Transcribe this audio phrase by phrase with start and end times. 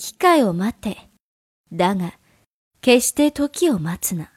[0.00, 0.96] 機会を待て。
[1.70, 2.14] だが、
[2.80, 4.32] 決して時を待つな。